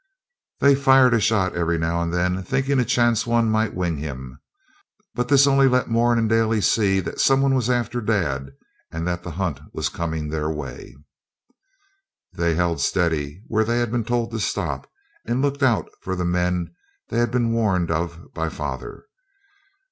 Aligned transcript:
They 0.61 0.73
fired 0.73 1.13
a 1.13 1.19
shot 1.19 1.55
every 1.55 1.77
now 1.77 2.01
and 2.01 2.11
then, 2.11 2.41
thinking 2.41 2.79
a 2.79 2.85
chance 2.85 3.27
one 3.27 3.51
might 3.51 3.75
wing 3.75 3.97
him, 3.97 4.39
but 5.13 5.27
this 5.27 5.45
only 5.45 5.67
let 5.67 5.91
Moran 5.91 6.17
and 6.17 6.27
Daly 6.27 6.59
see 6.59 6.99
that 7.01 7.19
some 7.19 7.39
one 7.39 7.53
was 7.53 7.69
after 7.69 8.01
dad, 8.01 8.53
and 8.89 9.05
that 9.07 9.21
the 9.21 9.29
hunt 9.29 9.59
was 9.73 9.89
coming 9.89 10.29
their 10.29 10.49
way. 10.49 10.95
They 12.33 12.55
held 12.55 12.81
steady 12.81 13.43
where 13.45 13.63
they 13.63 13.77
had 13.77 13.91
been 13.91 14.03
told 14.03 14.31
to 14.31 14.39
stop, 14.39 14.89
and 15.23 15.39
looked 15.43 15.61
out 15.61 15.87
for 16.01 16.15
the 16.15 16.25
men 16.25 16.73
they'd 17.09 17.29
been 17.29 17.51
warned 17.51 17.91
of 17.91 18.33
by 18.33 18.49
father. 18.49 19.05